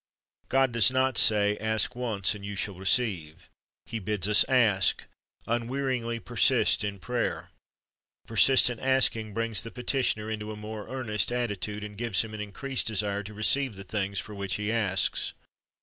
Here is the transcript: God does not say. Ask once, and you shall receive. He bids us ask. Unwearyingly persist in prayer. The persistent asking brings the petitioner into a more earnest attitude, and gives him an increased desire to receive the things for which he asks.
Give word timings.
God 0.49 0.71
does 0.71 0.89
not 0.89 1.15
say. 1.15 1.57
Ask 1.59 1.95
once, 1.95 2.33
and 2.33 2.43
you 2.43 2.55
shall 2.55 2.73
receive. 2.73 3.47
He 3.85 3.99
bids 3.99 4.27
us 4.27 4.43
ask. 4.49 5.05
Unwearyingly 5.45 6.19
persist 6.25 6.83
in 6.83 6.97
prayer. 6.97 7.51
The 8.25 8.29
persistent 8.29 8.79
asking 8.81 9.35
brings 9.35 9.61
the 9.61 9.69
petitioner 9.69 10.31
into 10.31 10.51
a 10.51 10.55
more 10.55 10.87
earnest 10.89 11.31
attitude, 11.31 11.83
and 11.83 11.95
gives 11.99 12.23
him 12.23 12.33
an 12.33 12.41
increased 12.41 12.87
desire 12.87 13.21
to 13.21 13.33
receive 13.35 13.75
the 13.75 13.83
things 13.83 14.17
for 14.17 14.33
which 14.33 14.55
he 14.55 14.71
asks. 14.71 15.33